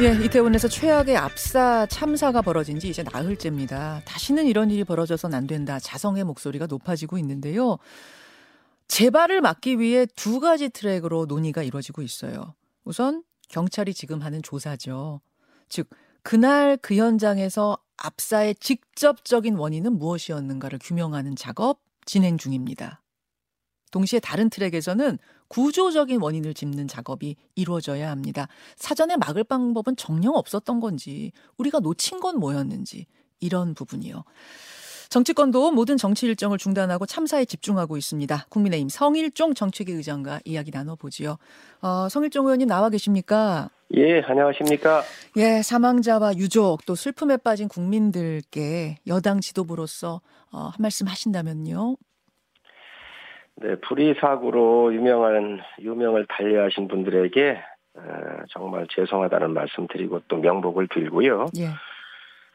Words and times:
예, 0.00 0.14
이태원에서 0.24 0.68
최악의 0.68 1.18
압사 1.18 1.86
참사가 1.86 2.40
벌어진 2.40 2.80
지 2.80 2.88
이제 2.88 3.02
나흘째입니다. 3.02 4.00
다시는 4.06 4.46
이런 4.46 4.70
일이 4.70 4.84
벌어져선 4.84 5.34
안 5.34 5.46
된다. 5.46 5.78
자성의 5.78 6.24
목소리가 6.24 6.66
높아지고 6.66 7.18
있는데요. 7.18 7.76
재발을 8.88 9.42
막기 9.42 9.78
위해 9.78 10.06
두 10.16 10.40
가지 10.40 10.70
트랙으로 10.70 11.26
논의가 11.26 11.62
이루어지고 11.62 12.00
있어요. 12.00 12.54
우선 12.84 13.22
경찰이 13.50 13.92
지금 13.92 14.22
하는 14.22 14.42
조사죠. 14.42 15.20
즉, 15.68 15.90
그날 16.22 16.78
그 16.78 16.96
현장에서 16.96 17.76
압사의 17.98 18.54
직접적인 18.54 19.56
원인은 19.56 19.98
무엇이었는가를 19.98 20.78
규명하는 20.82 21.36
작업 21.36 21.80
진행 22.06 22.38
중입니다. 22.38 23.02
동시에 23.90 24.20
다른 24.20 24.48
트랙에서는 24.48 25.18
구조적인 25.52 26.22
원인을 26.22 26.54
짚는 26.54 26.88
작업이 26.88 27.36
이루어져야 27.56 28.10
합니다. 28.10 28.48
사전에 28.76 29.18
막을 29.18 29.44
방법은 29.44 29.96
정녕 29.96 30.34
없었던 30.34 30.80
건지, 30.80 31.32
우리가 31.58 31.80
놓친 31.80 32.20
건 32.20 32.38
뭐였는지, 32.38 33.04
이런 33.38 33.74
부분이요. 33.74 34.24
정치권도 35.10 35.72
모든 35.72 35.98
정치 35.98 36.24
일정을 36.24 36.56
중단하고 36.56 37.04
참사에 37.04 37.44
집중하고 37.44 37.98
있습니다. 37.98 38.46
국민의힘 38.48 38.88
성일종 38.88 39.52
정책위 39.52 39.92
의장과 39.92 40.40
이야기 40.46 40.70
나눠보지요. 40.70 41.36
어, 41.82 42.08
성일종 42.08 42.46
의원님 42.46 42.66
나와 42.66 42.88
계십니까? 42.88 43.68
예, 43.94 44.22
안녕하십니까? 44.22 45.02
예, 45.36 45.60
사망자와 45.60 46.38
유족 46.38 46.86
또 46.86 46.94
슬픔에 46.94 47.36
빠진 47.36 47.68
국민들께 47.68 48.96
여당 49.06 49.42
지도부로서 49.42 50.22
어, 50.50 50.58
한 50.68 50.76
말씀 50.78 51.06
하신다면요. 51.08 51.98
네, 53.56 53.76
불의 53.76 54.16
사고로 54.20 54.94
유명한 54.94 55.60
유명을 55.80 56.26
달리하신 56.26 56.88
분들에게 56.88 57.62
어, 57.94 58.02
정말 58.48 58.86
죄송하다는 58.88 59.52
말씀 59.52 59.86
드리고 59.86 60.22
또 60.28 60.38
명복을 60.38 60.86
빌고요. 60.86 61.46
예. 61.58 61.68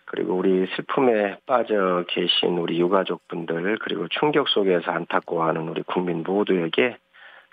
그리고 0.06 0.36
우리 0.36 0.66
슬픔에 0.76 1.38
빠져 1.46 2.06
계신 2.08 2.58
우리 2.58 2.80
유가족분들 2.80 3.78
그리고 3.80 4.08
충격 4.08 4.48
속에서 4.48 4.92
안타까워하는 4.92 5.68
우리 5.68 5.84
국민 5.84 6.24
모두에게 6.24 6.98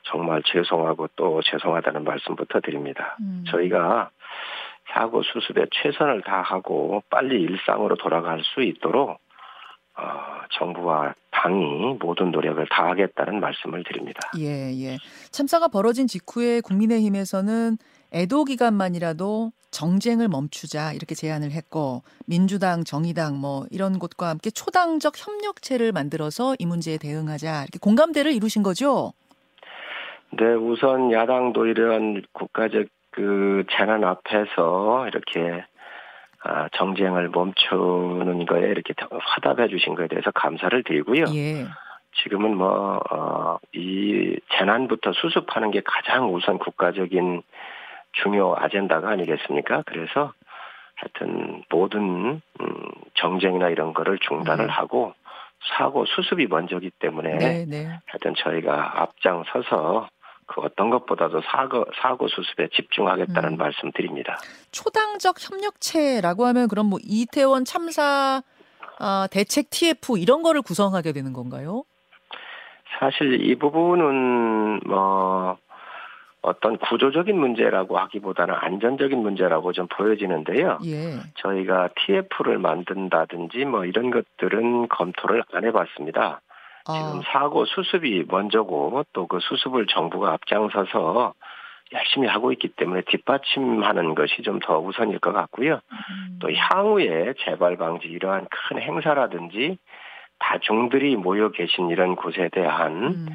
정말 0.04 0.42
죄송하고 0.44 1.08
또 1.16 1.42
죄송하다는 1.42 2.04
말씀부터 2.04 2.60
드립니다. 2.60 3.16
음. 3.20 3.44
저희가 3.48 4.10
사고 4.92 5.22
수습에 5.22 5.66
최선을 5.70 6.22
다하고 6.22 7.02
빨리 7.10 7.40
일상으로 7.42 7.96
돌아갈 7.96 8.42
수 8.44 8.62
있도록 8.62 9.18
어, 9.96 10.42
정부와 10.50 11.14
당이 11.44 11.98
모든 12.00 12.30
노력을 12.30 12.66
다하겠다는 12.70 13.38
말씀을 13.40 13.84
드립니다. 13.84 14.20
예, 14.38 14.72
예. 14.82 14.96
참사가 15.30 15.68
벌어진 15.68 16.06
직후에 16.06 16.62
국민의힘에서는 16.62 17.76
애도 18.12 18.44
기간만이라도 18.44 19.52
정쟁을 19.70 20.28
멈추자 20.28 20.92
이렇게 20.92 21.14
제안을 21.14 21.50
했고 21.50 22.02
민주당, 22.26 22.84
정의당 22.84 23.40
뭐 23.40 23.66
이런 23.70 23.98
곳과 23.98 24.28
함께 24.28 24.50
초당적 24.50 25.14
협력체를 25.16 25.92
만들어서 25.92 26.54
이 26.58 26.64
문제에 26.64 26.96
대응하자 26.96 27.62
이렇게 27.64 27.78
공감대를 27.78 28.32
이루신 28.32 28.62
거죠. 28.62 29.12
네, 30.30 30.46
우선 30.54 31.12
야당도 31.12 31.66
이런 31.66 32.22
국가적 32.32 32.86
그 33.10 33.64
재난 33.70 34.02
앞에서 34.02 35.06
이렇게 35.08 35.64
아, 36.44 36.68
정쟁을 36.74 37.30
멈추는 37.30 38.44
거에 38.44 38.60
이렇게 38.68 38.92
화답해 39.00 39.68
주신 39.68 39.94
거에 39.94 40.08
대해서 40.08 40.30
감사를 40.30 40.82
드리고요. 40.84 41.24
예. 41.34 41.64
지금은 42.22 42.56
뭐, 42.56 43.00
어, 43.10 43.58
이 43.72 44.36
재난부터 44.56 45.12
수습하는 45.14 45.70
게 45.70 45.80
가장 45.84 46.32
우선 46.34 46.58
국가적인 46.58 47.42
중요 48.12 48.54
아젠다가 48.58 49.08
아니겠습니까? 49.08 49.82
그래서 49.86 50.32
하여튼 50.96 51.64
모든, 51.70 52.42
음, 52.60 52.90
정쟁이나 53.14 53.70
이런 53.70 53.94
거를 53.94 54.18
중단을 54.18 54.66
음. 54.66 54.70
하고 54.70 55.14
사고 55.76 56.04
수습이 56.04 56.46
먼저기 56.46 56.90
때문에 56.98 57.38
네, 57.38 57.64
네. 57.66 57.86
하여튼 58.06 58.34
저희가 58.36 59.00
앞장서서 59.02 60.08
그 60.46 60.60
어떤 60.60 60.90
것보다도 60.90 61.42
사고, 61.42 61.84
사고 62.00 62.28
수습에 62.28 62.68
집중하겠다는 62.74 63.52
음. 63.52 63.56
말씀 63.56 63.90
드립니다. 63.92 64.38
초당적 64.72 65.36
협력체라고 65.38 66.46
하면 66.46 66.68
그럼 66.68 66.86
뭐 66.86 66.98
이태원 67.02 67.64
참사 67.64 68.42
아, 68.98 69.28
대책 69.30 69.70
TF 69.70 70.18
이런 70.18 70.42
거를 70.42 70.62
구성하게 70.62 71.12
되는 71.12 71.32
건가요? 71.32 71.84
사실 72.98 73.48
이 73.48 73.56
부분은 73.56 74.80
뭐 74.86 75.56
어떤 76.42 76.76
구조적인 76.76 77.38
문제라고 77.38 77.98
하기보다는 77.98 78.54
안전적인 78.54 79.18
문제라고 79.18 79.72
좀 79.72 79.88
보여지는데요. 79.88 80.78
예. 80.84 81.14
저희가 81.36 81.88
TF를 81.96 82.58
만든다든지 82.58 83.64
뭐 83.64 83.86
이런 83.86 84.10
것들은 84.10 84.88
검토를 84.88 85.42
안 85.52 85.64
해봤습니다. 85.64 86.42
지금 86.86 87.20
아, 87.20 87.22
사고 87.32 87.64
수습이 87.64 88.24
먼저고 88.28 89.04
또 89.12 89.26
그 89.26 89.38
수습을 89.40 89.86
정부가 89.86 90.32
앞장서서 90.34 91.34
열심히 91.92 92.28
하고 92.28 92.52
있기 92.52 92.68
때문에 92.68 93.02
뒷받침하는 93.08 94.14
것이 94.14 94.42
좀 94.42 94.58
더 94.60 94.78
우선일 94.78 95.18
것 95.18 95.32
같고요. 95.32 95.74
음. 95.90 96.38
또 96.40 96.52
향후에 96.52 97.34
재발 97.44 97.76
방지 97.76 98.08
이러한 98.08 98.46
큰 98.50 98.80
행사라든지 98.80 99.78
다중들이 100.38 101.16
모여 101.16 101.50
계신 101.50 101.90
이런 101.90 102.16
곳에 102.16 102.48
대한 102.52 102.92
음. 103.04 103.26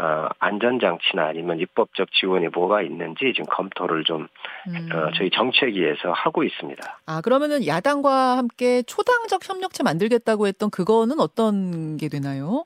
어, 0.00 0.28
안전장치나 0.38 1.26
아니면 1.26 1.58
입법적 1.60 2.10
지원이 2.12 2.48
뭐가 2.48 2.80
있는지 2.82 3.32
지금 3.34 3.44
검토를 3.50 4.04
좀 4.04 4.28
음. 4.68 4.88
어, 4.92 5.10
저희 5.16 5.28
정책위에서 5.30 6.12
하고 6.12 6.42
있습니다. 6.42 7.00
아, 7.06 7.20
그러면은 7.20 7.66
야당과 7.66 8.38
함께 8.38 8.82
초당적 8.82 9.46
협력체 9.46 9.82
만들겠다고 9.82 10.46
했던 10.46 10.70
그거는 10.70 11.20
어떤 11.20 11.96
게 11.98 12.08
되나요? 12.08 12.64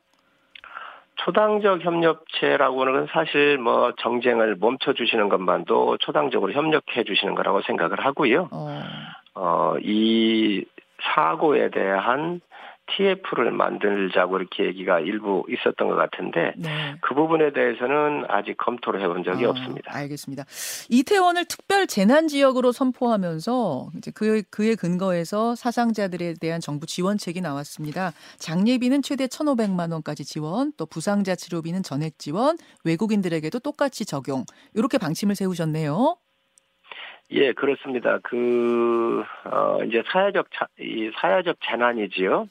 초당적 1.16 1.84
협력체라고는 1.84 3.06
사실 3.12 3.58
뭐 3.58 3.92
정쟁을 3.98 4.56
멈춰 4.58 4.92
주시는 4.92 5.28
것만도 5.28 5.98
초당적으로 5.98 6.52
협력해 6.52 7.04
주시는 7.04 7.34
거라고 7.34 7.62
생각을 7.62 8.04
하고요. 8.04 8.48
어. 8.52 8.82
어, 9.34 9.74
이 9.80 10.64
사고에 11.02 11.70
대한 11.70 12.40
TF를 12.86 13.50
만들자고 13.50 14.38
이렇게 14.38 14.64
얘기가 14.66 15.00
일부 15.00 15.44
있었던 15.48 15.88
것 15.88 15.94
같은데 15.94 16.52
네. 16.56 16.94
그 17.00 17.14
부분에 17.14 17.52
대해서는 17.52 18.24
아직 18.28 18.56
검토를 18.56 19.00
해본 19.02 19.24
적이 19.24 19.46
아, 19.46 19.50
없습니다. 19.50 19.96
알겠습니다. 19.96 20.44
이태원을 20.90 21.46
특별 21.46 21.86
재난 21.86 22.28
지역으로 22.28 22.72
선포하면서 22.72 23.90
이제 23.96 24.10
그 24.14 24.42
그에 24.50 24.74
근거해서 24.74 25.54
사상자들에 25.54 26.34
대한 26.40 26.60
정부 26.60 26.86
지원책이 26.86 27.40
나왔습니다. 27.40 28.12
장례비는 28.38 29.02
최대 29.02 29.26
1,500만 29.26 29.92
원까지 29.92 30.24
지원, 30.24 30.72
또 30.76 30.86
부상자 30.86 31.34
치료비는 31.34 31.82
전액 31.82 32.18
지원, 32.18 32.56
외국인들에게도 32.84 33.60
똑같이 33.60 34.04
적용. 34.04 34.44
이렇게 34.74 34.98
방침을 34.98 35.34
세우셨네요. 35.34 36.16
예, 37.30 37.52
그렇습니다. 37.52 38.18
그, 38.22 39.24
어, 39.44 39.82
이제 39.84 40.02
사회적, 40.12 40.46
자, 40.52 40.66
이 40.78 41.10
사회적 41.20 41.56
재난이지요. 41.64 42.46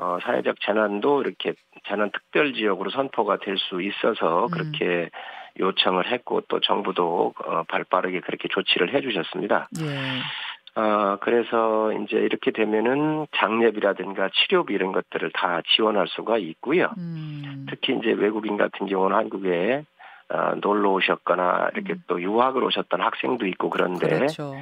예. 0.00 0.04
어, 0.04 0.18
사회적 0.22 0.60
재난도 0.60 1.22
이렇게 1.22 1.52
재난 1.86 2.10
특별 2.10 2.54
지역으로 2.54 2.90
선포가 2.90 3.36
될 3.38 3.56
수 3.58 3.82
있어서 3.82 4.46
음. 4.46 4.50
그렇게 4.50 5.10
요청을 5.58 6.10
했고 6.10 6.40
또 6.48 6.60
정부도 6.60 7.34
어, 7.44 7.62
발 7.64 7.84
빠르게 7.84 8.20
그렇게 8.20 8.48
조치를 8.48 8.94
해 8.94 9.00
주셨습니다. 9.00 9.68
예. 9.80 10.80
어, 10.80 11.18
그래서 11.20 11.92
이제 11.92 12.16
이렇게 12.16 12.52
되면은 12.52 13.26
장례비라든가 13.36 14.30
치료비 14.32 14.72
이런 14.72 14.92
것들을 14.92 15.30
다 15.32 15.60
지원할 15.74 16.06
수가 16.08 16.38
있고요. 16.38 16.90
음. 16.96 17.66
특히 17.68 17.94
이제 17.94 18.12
외국인 18.12 18.56
같은 18.56 18.86
경우는 18.86 19.16
한국에 19.16 19.84
어, 20.32 20.54
놀러 20.62 20.90
오셨거나 20.92 21.70
이렇게 21.74 21.94
음. 21.94 22.04
또 22.06 22.22
유학을 22.22 22.62
오셨던 22.62 23.00
학생도 23.00 23.46
있고 23.48 23.68
그런데 23.68 24.08
그렇죠. 24.08 24.54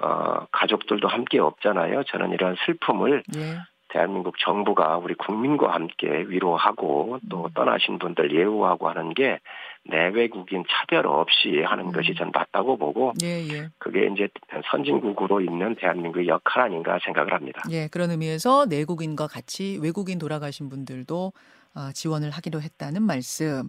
어, 0.00 0.46
가족들도 0.52 1.08
함께 1.08 1.38
없잖아요. 1.40 2.04
저는 2.04 2.32
이런 2.32 2.56
슬픔을 2.66 3.22
예. 3.36 3.58
대한민국 3.94 4.34
정부가 4.40 4.98
우리 4.98 5.14
국민과 5.14 5.72
함께 5.72 6.08
위로하고 6.26 7.20
또 7.30 7.44
음. 7.44 7.50
떠나신 7.54 8.00
분들 8.00 8.34
예우하고 8.34 8.88
하는 8.88 9.14
게 9.14 9.38
내외국인 9.84 10.64
차별 10.68 11.06
없이 11.06 11.62
하는 11.64 11.86
음. 11.86 11.92
것이 11.92 12.16
전 12.16 12.32
맞다고 12.34 12.76
보고 12.76 13.12
예, 13.22 13.46
예. 13.48 13.68
그게 13.78 14.08
이제 14.12 14.28
선진국으로 14.70 15.40
있는 15.40 15.76
대한민국의 15.76 16.26
역할 16.26 16.64
아닌가 16.64 16.98
생각을 17.04 17.32
합니다. 17.32 17.62
예, 17.70 17.86
그런 17.86 18.10
의미에서 18.10 18.66
내국인과 18.66 19.28
같이 19.28 19.78
외국인 19.80 20.18
돌아가신 20.18 20.68
분들도 20.68 21.32
아, 21.74 21.92
지원을 21.94 22.30
하기로 22.30 22.62
했다는 22.62 23.02
말씀. 23.02 23.68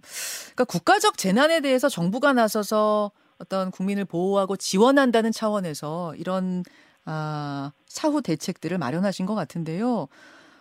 그러니까 0.54 0.64
국가적 0.64 1.18
재난에 1.18 1.60
대해서 1.60 1.88
정부가 1.88 2.32
나서서 2.32 3.12
어떤 3.38 3.70
국민을 3.70 4.04
보호하고 4.04 4.56
지원한다는 4.56 5.30
차원에서 5.30 6.14
이런 6.16 6.62
아, 7.06 7.72
사후 7.88 8.20
대책들을 8.22 8.76
마련하신 8.78 9.26
것 9.26 9.34
같은데요. 9.34 10.08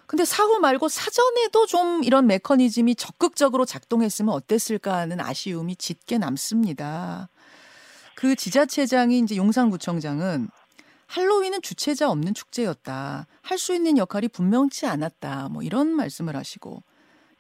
근데 0.08 0.24
사후 0.24 0.60
말고 0.60 0.88
사전에도 0.88 1.66
좀 1.66 2.04
이런 2.04 2.28
메커니즘이 2.28 2.96
적극적으로 2.96 3.66
작동했으면 3.66 4.34
어땠을까 4.34 4.96
하는 4.98 5.20
아쉬움이 5.20 5.76
짙게 5.78 6.20
남습니다. 6.20 7.30
그 8.16 8.36
지자체장이 8.36 9.20
이제 9.20 9.36
용산구청장은 9.36 10.50
할로윈은 11.08 11.62
주체자 11.62 12.10
없는 12.10 12.34
축제였다. 12.34 13.28
할 13.42 13.58
수 13.58 13.74
있는 13.74 13.98
역할이 13.98 14.28
분명치 14.28 14.86
않았다. 14.86 15.50
뭐 15.50 15.64
이런 15.64 15.88
말씀을 15.90 16.36
하시고 16.36 16.84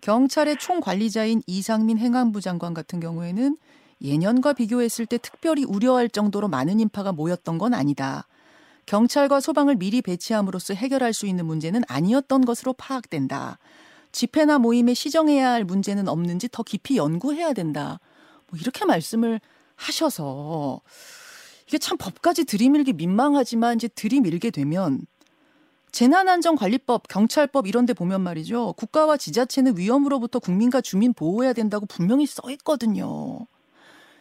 경찰의 0.01 0.57
총관리자인 0.57 1.41
이상민 1.47 1.97
행안부 1.97 2.41
장관 2.41 2.73
같은 2.73 2.99
경우에는 2.99 3.57
예년과 4.01 4.53
비교했을 4.53 5.05
때 5.05 5.17
특별히 5.17 5.63
우려할 5.63 6.09
정도로 6.09 6.47
많은 6.47 6.79
인파가 6.79 7.11
모였던 7.11 7.57
건 7.57 7.73
아니다. 7.73 8.27
경찰과 8.85 9.39
소방을 9.39 9.75
미리 9.75 10.01
배치함으로써 10.01 10.73
해결할 10.73 11.13
수 11.13 11.25
있는 11.25 11.45
문제는 11.45 11.83
아니었던 11.87 12.45
것으로 12.45 12.73
파악된다. 12.73 13.57
집회나 14.11 14.59
모임에 14.59 14.93
시정해야 14.93 15.51
할 15.51 15.63
문제는 15.65 16.07
없는지 16.07 16.47
더 16.51 16.63
깊이 16.63 16.97
연구해야 16.97 17.53
된다. 17.53 17.99
뭐 18.47 18.59
이렇게 18.59 18.85
말씀을 18.85 19.41
하셔서 19.75 20.81
이게 21.67 21.77
참 21.77 21.97
법까지 21.97 22.45
들이밀기 22.45 22.93
민망하지만 22.93 23.75
이제 23.75 23.87
들이밀게 23.87 24.51
되면 24.51 25.05
재난안전관리법, 25.91 27.07
경찰법 27.07 27.67
이런 27.67 27.85
데 27.85 27.93
보면 27.93 28.21
말이죠. 28.21 28.73
국가와 28.73 29.17
지자체는 29.17 29.77
위험으로부터 29.77 30.39
국민과 30.39 30.81
주민 30.81 31.13
보호해야 31.13 31.53
된다고 31.53 31.85
분명히 31.85 32.25
써 32.25 32.41
있거든요. 32.51 33.47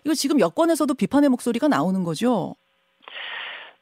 이거 0.04 0.14
지금 0.14 0.38
여권에서도 0.38 0.92
비판의 0.94 1.30
목소리가 1.30 1.68
나오는 1.68 2.04
거죠. 2.04 2.54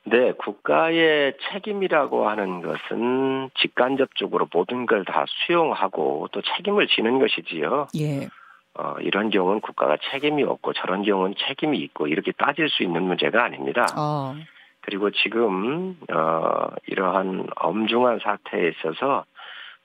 네, 0.04 0.32
국가의 0.32 1.34
책임이라고 1.50 2.28
하는 2.28 2.60
것은 2.62 3.50
직간접적으로 3.60 4.48
모든 4.52 4.86
걸 4.86 5.04
다 5.04 5.24
수용하고 5.46 6.28
또 6.32 6.42
책임을 6.42 6.88
지는 6.88 7.18
것이지요. 7.18 7.86
예. 7.98 8.28
어, 8.74 8.94
이런 9.00 9.30
경우는 9.30 9.60
국가가 9.60 9.96
책임이 10.10 10.42
없고 10.44 10.72
저런 10.72 11.02
경우는 11.02 11.34
책임이 11.46 11.78
있고 11.78 12.06
이렇게 12.06 12.32
따질 12.32 12.68
수 12.68 12.82
있는 12.82 13.02
문제가 13.02 13.44
아닙니다. 13.44 13.86
어. 13.96 14.34
그리고 14.80 15.10
지금 15.10 15.96
어, 16.12 16.68
이러한 16.86 17.46
엄중한 17.56 18.20
사태에 18.22 18.70
있어서 18.70 19.24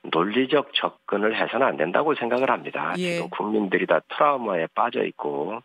논리적 0.04 0.74
접근을 0.74 1.36
해서는 1.36 1.68
안 1.68 1.78
된다고 1.78 2.16
생각을 2.16 2.50
합니다. 2.50 2.94
예. 2.98 3.16
지금 3.16 3.30
국민들이 3.30 3.86
다 3.86 4.00
트라우마에 4.10 4.68
빠져 4.74 5.04
있고 5.04 5.62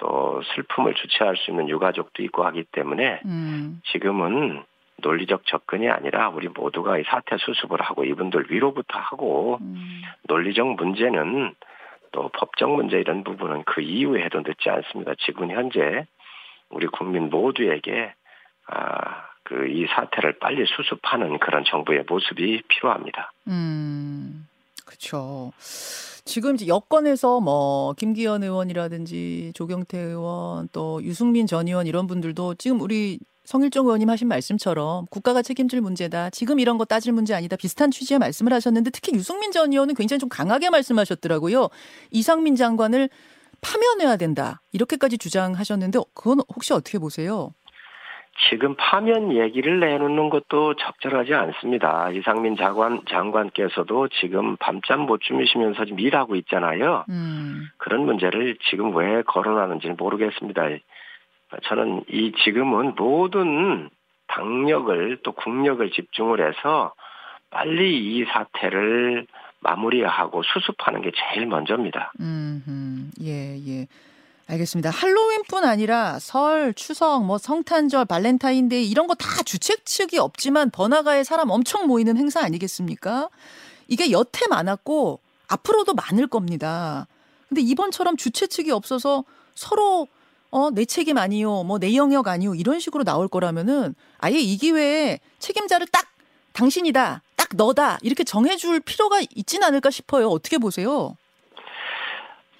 또 0.00 0.42
슬픔을 0.54 0.94
주체할 0.94 1.36
수 1.36 1.50
있는 1.50 1.68
유가족도 1.68 2.22
있고 2.24 2.44
하기 2.46 2.64
때문에 2.72 3.20
음. 3.24 3.80
지금은 3.92 4.64
논리적 4.96 5.46
접근이 5.46 5.88
아니라 5.88 6.28
우리 6.28 6.48
모두가 6.48 6.98
이 6.98 7.04
사태 7.04 7.36
수습을 7.38 7.80
하고 7.80 8.04
이분들 8.04 8.46
위로부터 8.50 8.98
하고 8.98 9.58
음. 9.60 10.02
논리적 10.24 10.74
문제는 10.76 11.54
또 12.12 12.28
법적 12.30 12.70
문제 12.74 12.98
이런 12.98 13.22
부분은 13.24 13.62
그 13.64 13.80
이후에 13.80 14.24
해도 14.24 14.40
늦지 14.40 14.68
않습니다. 14.68 15.12
지금 15.20 15.50
현재 15.50 16.06
우리 16.68 16.86
국민 16.86 17.30
모두에게 17.30 18.12
아, 18.66 19.30
그 19.44 19.66
이 19.66 19.84
사태를 19.86 20.38
빨리 20.38 20.64
수습하는 20.64 21.38
그런 21.40 21.64
정부의 21.64 22.04
모습이 22.08 22.62
필요합니다. 22.68 23.32
음. 23.48 24.46
그렇죠. 24.86 25.52
지금 26.30 26.56
여권에서 26.64 27.40
뭐 27.40 27.92
김기현 27.94 28.44
의원이라든지 28.44 29.50
조경태 29.52 29.98
의원 29.98 30.68
또 30.70 31.02
유승민 31.02 31.48
전 31.48 31.66
의원 31.66 31.88
이런 31.88 32.06
분들도 32.06 32.54
지금 32.54 32.80
우리 32.80 33.18
성일종 33.46 33.86
의원님 33.86 34.08
하신 34.08 34.28
말씀처럼 34.28 35.06
국가가 35.10 35.42
책임질 35.42 35.80
문제다. 35.80 36.30
지금 36.30 36.60
이런 36.60 36.78
거 36.78 36.84
따질 36.84 37.12
문제 37.12 37.34
아니다. 37.34 37.56
비슷한 37.56 37.90
취지의 37.90 38.20
말씀을 38.20 38.52
하셨는데 38.52 38.90
특히 38.90 39.12
유승민 39.12 39.50
전 39.50 39.72
의원은 39.72 39.96
굉장히 39.96 40.20
좀 40.20 40.28
강하게 40.28 40.70
말씀하셨더라고요. 40.70 41.68
이상민 42.12 42.54
장관을 42.54 43.10
파면해야 43.60 44.16
된다. 44.16 44.62
이렇게까지 44.70 45.18
주장하셨는데 45.18 45.98
그건 46.14 46.42
혹시 46.54 46.72
어떻게 46.72 47.00
보세요? 47.00 47.52
지금 48.48 48.74
파면 48.76 49.32
얘기를 49.36 49.80
내놓는 49.80 50.30
것도 50.30 50.74
적절하지 50.74 51.34
않습니다. 51.34 52.10
이상민 52.10 52.56
장관, 52.56 53.02
장관께서도 53.08 54.08
지금 54.08 54.56
밤잠 54.56 55.00
못 55.00 55.20
주무시면서 55.20 55.84
지금 55.84 56.00
일하고 56.00 56.36
있잖아요. 56.36 57.04
음. 57.10 57.68
그런 57.76 58.06
문제를 58.06 58.56
지금 58.70 58.94
왜 58.96 59.22
거론하는지는 59.22 59.96
모르겠습니다. 59.98 60.62
저는 61.64 62.04
이 62.08 62.32
지금은 62.44 62.94
모든 62.96 63.90
당력을 64.28 65.18
또 65.22 65.32
국력을 65.32 65.90
집중을 65.90 66.40
해서 66.46 66.94
빨리 67.50 67.98
이 67.98 68.24
사태를 68.24 69.26
마무리하고 69.60 70.42
수습하는 70.42 71.02
게 71.02 71.10
제일 71.14 71.46
먼저입니다. 71.46 72.12
음, 72.20 73.10
예, 73.20 73.56
예. 73.56 73.86
알겠습니다. 74.50 74.90
할로윈뿐 74.90 75.64
아니라 75.64 76.18
설, 76.18 76.74
추석, 76.74 77.24
뭐 77.24 77.38
성탄절, 77.38 78.04
발렌타인데이 78.06 78.88
이런 78.88 79.06
거 79.06 79.14
다 79.14 79.42
주최 79.44 79.76
측이 79.84 80.18
없지만 80.18 80.70
번화가에 80.70 81.22
사람 81.24 81.50
엄청 81.50 81.86
모이는 81.86 82.16
행사 82.16 82.40
아니겠습니까? 82.40 83.28
이게 83.86 84.10
여태 84.10 84.46
많았고 84.48 85.20
앞으로도 85.46 85.94
많을 85.94 86.26
겁니다. 86.26 87.06
근데 87.48 87.60
이번처럼 87.60 88.16
주최 88.16 88.46
측이 88.46 88.70
없어서 88.72 89.24
서로 89.54 90.08
어, 90.50 90.70
내 90.70 90.84
책임 90.84 91.16
아니요, 91.16 91.62
뭐 91.62 91.78
내 91.78 91.94
영역 91.94 92.26
아니요 92.26 92.54
이런 92.56 92.80
식으로 92.80 93.04
나올 93.04 93.28
거라면은 93.28 93.94
아예 94.18 94.38
이 94.38 94.56
기회에 94.56 95.20
책임자를 95.38 95.86
딱 95.88 96.06
당신이다, 96.54 97.22
딱 97.36 97.48
너다 97.54 97.98
이렇게 98.02 98.24
정해 98.24 98.56
줄 98.56 98.80
필요가 98.80 99.20
있진 99.36 99.62
않을까 99.62 99.90
싶어요. 99.90 100.28
어떻게 100.28 100.58
보세요? 100.58 101.16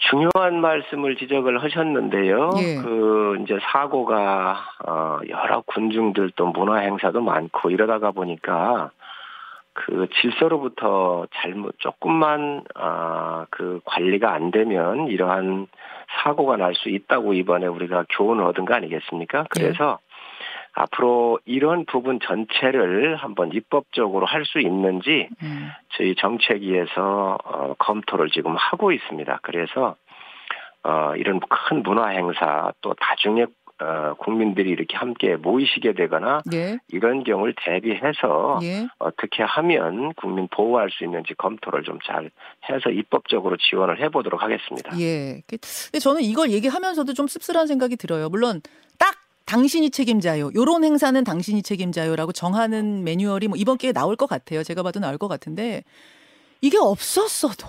중요한 0.08 0.60
말씀을 0.60 1.16
지적을 1.16 1.62
하셨는데요. 1.62 2.50
예. 2.58 2.76
그 2.82 3.38
이제 3.42 3.58
사고가 3.70 4.58
어 4.86 5.18
여러 5.28 5.60
군중들 5.66 6.32
또 6.36 6.46
문화 6.46 6.76
행사도 6.78 7.20
많고 7.20 7.70
이러다가 7.70 8.10
보니까 8.10 8.90
그 9.72 10.08
질서로부터 10.20 11.26
잘못 11.34 11.74
조금만 11.78 12.62
아그 12.74 13.80
관리가 13.84 14.32
안 14.32 14.50
되면 14.50 15.06
이러한 15.08 15.66
사고가 16.22 16.56
날 16.56 16.74
수 16.74 16.88
있다고 16.88 17.34
이번에 17.34 17.66
우리가 17.66 18.04
교훈을 18.10 18.42
얻은 18.44 18.64
거 18.64 18.74
아니겠습니까? 18.74 19.44
그래서 19.50 19.98
앞으로 20.72 21.38
이런 21.44 21.84
부분 21.84 22.20
전체를 22.20 23.16
한번 23.16 23.52
입법적으로 23.52 24.26
할 24.26 24.44
수 24.44 24.60
있는지 24.60 25.28
음. 25.42 25.68
저희 25.96 26.14
정책위에서 26.16 27.38
어, 27.44 27.74
검토를 27.78 28.30
지금 28.30 28.56
하고 28.56 28.92
있습니다. 28.92 29.40
그래서 29.42 29.96
어, 30.82 31.12
이런 31.16 31.40
큰 31.40 31.82
문화 31.82 32.08
행사 32.08 32.72
또 32.80 32.94
다중에 32.94 33.46
어, 33.82 34.14
국민들이 34.18 34.70
이렇게 34.70 34.96
함께 34.96 35.36
모이시게 35.36 35.94
되거나 35.94 36.40
예, 36.52 36.78
이런 36.88 37.24
경우를 37.24 37.54
대비해서 37.56 38.58
예. 38.62 38.86
어떻게 38.98 39.42
하면 39.42 40.12
국민 40.14 40.48
보호할 40.48 40.90
수 40.90 41.04
있는지 41.04 41.32
검토를 41.34 41.82
좀 41.84 41.98
잘 42.04 42.30
해서 42.68 42.90
입법적으로 42.90 43.56
지원을 43.56 44.00
해보도록 44.02 44.42
하겠습니다. 44.42 44.98
예. 45.00 45.40
그- 45.46 45.56
근데 45.90 45.98
저는 45.98 46.20
이걸 46.22 46.50
얘기하면서도 46.50 47.14
좀 47.14 47.26
씁쓸한 47.26 47.66
생각이 47.66 47.96
들어요. 47.96 48.28
물론 48.28 48.60
딱 48.98 49.14
당신이 49.50 49.90
책임자요. 49.90 50.52
요런 50.54 50.84
행사는 50.84 51.24
당신이 51.24 51.64
책임자요라고 51.64 52.30
정하는 52.30 53.02
매뉴얼이 53.02 53.48
뭐 53.48 53.56
이번 53.58 53.78
기회에 53.78 53.92
나올 53.92 54.14
것 54.14 54.28
같아요. 54.28 54.62
제가 54.62 54.84
봐도 54.84 55.00
나올 55.00 55.18
것 55.18 55.26
같은데 55.26 55.82
이게 56.60 56.78
없었어도 56.78 57.66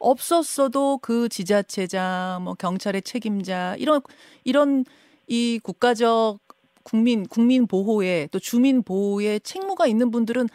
없었어도 0.00 0.98
그 0.98 1.28
지자체장, 1.28 2.42
뭐 2.42 2.54
경찰의 2.54 3.02
책임자 3.02 3.76
이런 3.78 4.00
이런 4.42 4.84
이 5.28 5.60
국가적 5.62 6.40
국민 6.82 7.24
국민 7.28 7.68
보호에 7.68 8.26
또 8.32 8.40
주민 8.40 8.82
보호에 8.82 9.38
책무가 9.38 9.86
있는 9.86 10.10
분들은 10.10 10.48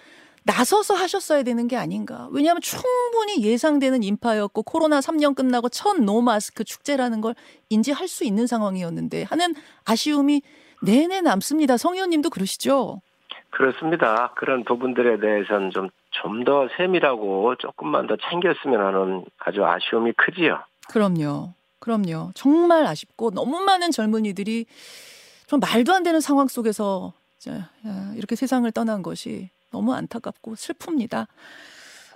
나서서 0.44 0.94
하셨어야 0.94 1.44
되는 1.44 1.70
게 1.70 1.78
아닌가. 1.78 2.28
왜냐하면 2.32 2.62
충분히 2.62 3.42
예상되는 3.42 4.04
인파였고 4.04 4.64
코로나 4.64 5.00
3년 5.00 5.36
끝나고 5.36 5.70
첫 5.70 6.02
노마스크 6.02 6.66
축제라는 6.66 7.22
걸 7.22 7.34
인지할 7.70 8.10
수 8.10 8.26
있는 8.26 8.46
상황이었는데 8.46 9.24
하는 9.24 9.56
아쉬움이 9.86 10.42
내내 10.82 11.22
남습니다. 11.22 11.78
성 11.78 11.94
의원님도 11.96 12.30
그러시죠? 12.30 13.02
그렇습니다. 13.50 14.34
그런 14.36 14.64
부분들에 14.64 15.20
대해서는 15.20 15.72
좀 15.72 15.90
좀 16.22 16.44
더 16.46 16.68
세밀하고 16.78 17.56
조금만 17.58 18.08
더 18.08 18.16
챙겼으면 18.16 18.80
하는 18.80 19.26
아주 19.40 19.66
아쉬움이 19.66 20.14
크지요. 20.14 20.60
그럼요. 20.90 21.54
그럼요. 21.80 22.32
정말 22.36 22.86
아쉽고 22.86 23.32
너무 23.32 23.60
많은 23.60 23.92
젊은이들이 23.92 24.66
좀 25.48 25.60
말도 25.60 25.94
안 25.94 26.04
되는 26.04 26.20
상황 26.22 26.48
속에서 26.48 27.14
자, 27.38 27.52
야, 27.86 28.14
이렇게 28.16 28.36
세상을 28.36 28.70
떠난 28.72 29.02
것이 29.04 29.50
너무 29.72 29.94
안타깝고 29.94 30.54
슬픕니다. 30.54 31.28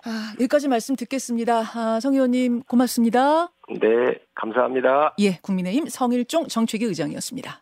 아, 0.06 0.34
여기까지 0.36 0.70
말씀 0.70 0.96
듣겠습니다. 0.96 1.60
아, 1.76 2.00
성 2.00 2.14
의원님 2.14 2.64
고맙습니다. 2.64 3.50
네, 3.70 4.20
감사합니다. 4.34 5.14
예, 5.20 5.38
국민의힘 5.42 5.88
성일종 5.90 6.48
정책위 6.48 6.86
의장이었습니다. 6.86 7.62